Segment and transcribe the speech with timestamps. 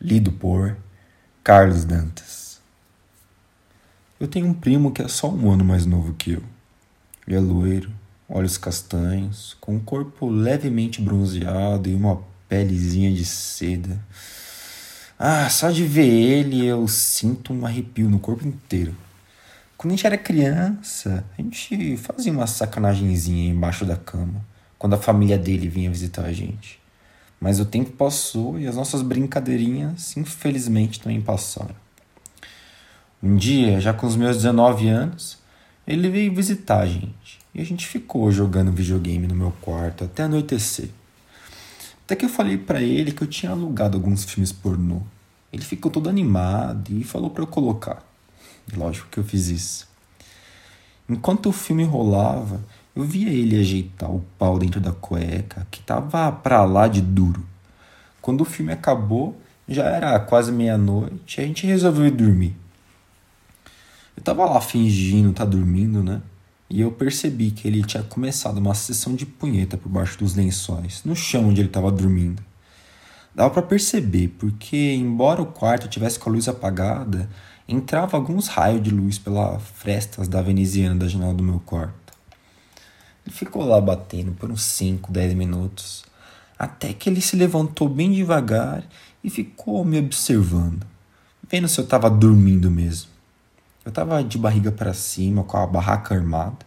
[0.00, 0.76] lido por
[1.42, 2.62] Carlos Dantas.
[4.20, 6.44] Eu tenho um primo que é só um ano mais novo que eu.
[7.26, 7.90] Ele é loiro,
[8.28, 13.98] olhos castanhos, com um corpo levemente bronzeado e uma pelezinha de seda.
[15.18, 18.94] Ah, só de ver ele eu sinto um arrepio no corpo inteiro.
[19.76, 24.44] Quando a gente era criança, a gente fazia uma sacanagemzinha embaixo da cama,
[24.78, 26.80] quando a família dele vinha visitar a gente.
[27.40, 31.74] Mas o tempo passou e as nossas brincadeirinhas, infelizmente, também passaram.
[33.22, 35.38] Um dia, já com os meus 19 anos,
[35.86, 37.38] ele veio visitar a gente.
[37.58, 40.90] E a gente ficou jogando videogame no meu quarto até anoitecer.
[42.04, 45.02] Até que eu falei para ele que eu tinha alugado alguns filmes pornô.
[45.52, 48.00] Ele ficou todo animado e falou para eu colocar.
[48.76, 49.88] Lógico que eu fiz isso.
[51.08, 52.60] Enquanto o filme rolava,
[52.94, 57.44] eu via ele ajeitar o pau dentro da cueca, que tava pra lá de duro.
[58.22, 62.56] Quando o filme acabou, já era quase meia-noite, a gente resolveu ir dormir.
[64.16, 66.22] Eu tava lá fingindo tá dormindo, né?
[66.70, 71.02] E eu percebi que ele tinha começado uma sessão de punheta por baixo dos lençóis,
[71.04, 72.42] no chão onde ele estava dormindo.
[73.34, 77.30] Dava para perceber, porque embora o quarto tivesse com a luz apagada,
[77.66, 82.12] entrava alguns raios de luz pelas frestas da veneziana da janela do meu quarto.
[83.24, 86.04] Ele ficou lá batendo por uns 5, 10 minutos,
[86.58, 88.84] até que ele se levantou bem devagar
[89.22, 90.86] e ficou me observando,
[91.48, 93.17] vendo se eu estava dormindo mesmo.
[93.88, 96.58] Eu tava de barriga para cima, com a barraca armada.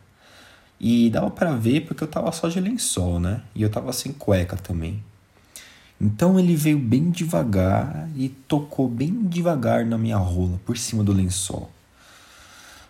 [0.80, 3.44] E dava para ver porque eu tava só de lençol, né?
[3.54, 5.04] E eu tava sem cueca também.
[6.02, 11.14] Então ele veio bem devagar e tocou bem devagar na minha rola, por cima do
[11.14, 11.70] lençol.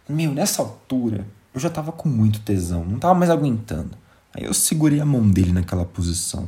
[0.07, 3.91] Meu, nessa altura eu já tava com muito tesão, não tava mais aguentando.
[4.33, 6.47] Aí eu segurei a mão dele naquela posição.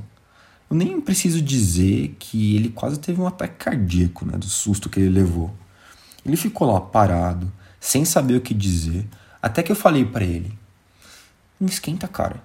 [0.69, 5.01] Eu nem preciso dizer que ele quase teve um ataque cardíaco, né, do susto que
[5.01, 5.53] ele levou.
[6.25, 7.51] Ele ficou lá parado,
[7.83, 9.05] sem saber o que dizer,
[9.41, 10.57] até que eu falei para ele:
[11.59, 12.41] Não esquenta, cara.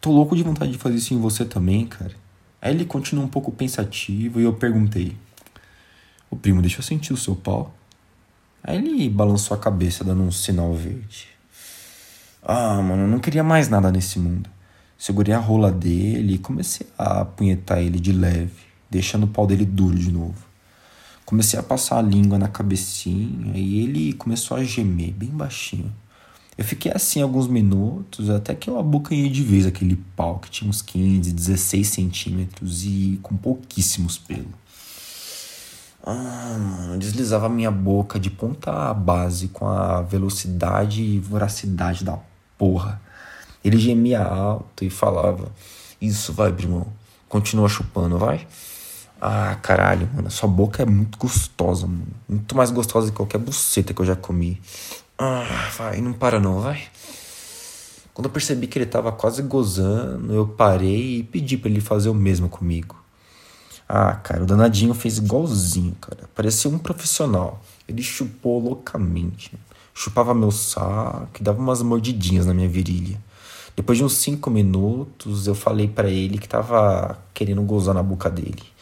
[0.00, 2.14] Tô louco de vontade de fazer isso em você também, cara.
[2.60, 5.14] Aí ele continuou um pouco pensativo e eu perguntei:
[6.30, 7.74] O primo, deixa eu sentir o seu pau.
[8.64, 11.28] Aí ele balançou a cabeça, dando um sinal verde.
[12.42, 14.48] Ah, mano, eu não queria mais nada nesse mundo.
[14.96, 19.66] Segurei a rola dele e comecei a apunhetar ele de leve, deixando o pau dele
[19.66, 20.51] duro de novo.
[21.32, 25.90] Comecei a passar a língua na cabecinha e ele começou a gemer bem baixinho.
[26.58, 30.68] Eu fiquei assim alguns minutos até que eu abocanhei de vez aquele pau que tinha
[30.68, 34.44] uns 15, 16 centímetros e com pouquíssimos pelos.
[36.04, 42.18] Ah, deslizava minha boca de ponta a base com a velocidade e voracidade da
[42.58, 43.00] porra.
[43.64, 45.50] Ele gemia alto e falava:
[45.98, 46.86] Isso, vai, irmão.
[47.26, 48.46] Continua chupando, vai.
[49.24, 50.28] Ah, caralho, mano.
[50.32, 52.08] Sua boca é muito gostosa, mano.
[52.28, 54.60] Muito mais gostosa que qualquer buceta que eu já comi.
[55.16, 56.82] Ah, vai, não para não, vai.
[58.12, 62.08] Quando eu percebi que ele tava quase gozando, eu parei e pedi para ele fazer
[62.08, 62.96] o mesmo comigo.
[63.88, 66.28] Ah, cara, o danadinho fez igualzinho, cara.
[66.34, 67.62] Parecia um profissional.
[67.86, 69.52] Ele chupou loucamente.
[69.94, 73.20] Chupava meu saco e dava umas mordidinhas na minha virilha.
[73.76, 78.28] Depois de uns cinco minutos, eu falei para ele que tava querendo gozar na boca
[78.28, 78.72] dele.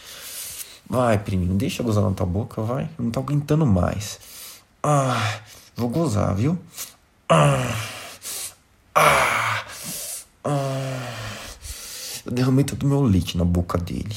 [0.91, 2.91] Vai, priminho, deixa eu gozar na tua boca, vai.
[2.99, 4.19] Eu não tô aguentando mais.
[4.83, 5.41] Ah,
[5.77, 6.59] vou gozar, viu?
[7.28, 7.77] Ah,
[8.97, 9.65] ah,
[10.43, 11.12] ah.
[12.27, 14.17] Eu derramei todo o meu leite na boca dele.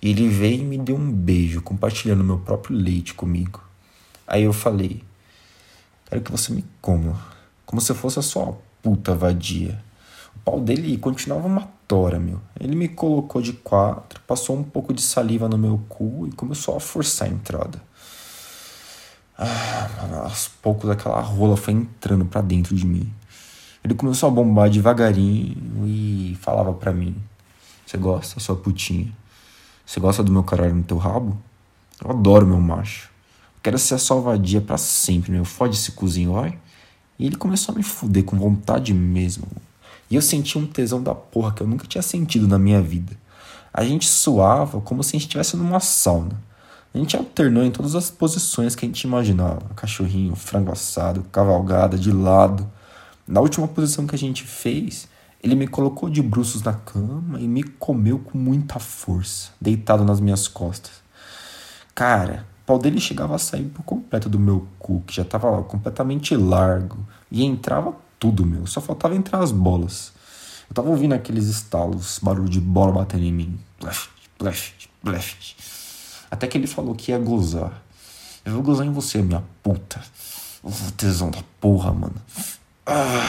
[0.00, 3.62] E ele veio e me deu um beijo, compartilhando meu próprio leite comigo.
[4.26, 5.04] Aí eu falei:
[6.06, 7.22] Quero que você me coma,
[7.66, 9.84] como se fosse a sua puta vadia.
[10.36, 12.40] O pau dele continuava uma tora, meu.
[12.58, 16.74] Ele me colocou de quatro, passou um pouco de saliva no meu cu e começou
[16.74, 17.82] a forçar a entrada.
[19.36, 23.12] Ah, mano, aos poucos aquela rola foi entrando para dentro de mim.
[23.84, 27.14] Ele começou a bombar devagarinho e falava para mim:
[27.84, 29.12] Você gosta, sua putinha?
[29.84, 31.36] Você gosta do meu caralho no teu rabo?
[32.02, 33.10] Eu adoro meu macho.
[33.62, 35.44] quero ser a sua vadia pra sempre, meu.
[35.44, 36.58] Fode esse cozinho, vai.
[37.18, 39.46] E ele começou a me fuder com vontade mesmo.
[40.12, 43.16] E eu senti um tesão da porra que eu nunca tinha sentido na minha vida.
[43.72, 46.38] A gente suava como se a gente estivesse numa sauna.
[46.92, 51.96] A gente alternou em todas as posições que a gente imaginava: cachorrinho, frango assado, cavalgada,
[51.96, 52.70] de lado.
[53.26, 55.08] Na última posição que a gente fez,
[55.42, 60.20] Ele me colocou de bruços na cama e me comeu com muita força, deitado nas
[60.20, 60.92] minhas costas.
[61.94, 65.62] Cara, o pau dele chegava a sair por completo do meu cu, que já tava
[65.62, 66.98] completamente largo,
[67.30, 70.12] e entrava tudo, meu, só faltava entrar as bolas.
[70.70, 73.58] Eu tava ouvindo aqueles estalos, barulho de bola batendo em mim.
[73.80, 75.56] Bleft, bleft, bleft.
[76.30, 77.82] Até que ele falou que ia gozar.
[78.44, 80.00] Eu vou gozar em você, minha puta.
[80.62, 82.14] O tesão da porra, mano.
[82.86, 83.26] Ah.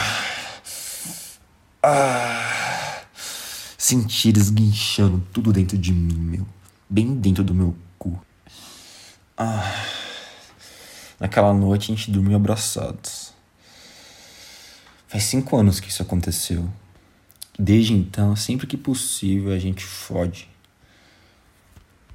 [1.82, 3.00] Ah.
[3.76, 6.46] Sentir esguinchando tudo dentro de mim, meu.
[6.88, 8.16] Bem dentro do meu cu.
[9.36, 9.74] Ah.
[11.18, 13.23] Naquela noite a gente dormiu abraçados.
[15.14, 16.68] Faz cinco anos que isso aconteceu.
[17.56, 20.48] Desde então, sempre que possível, a gente fode.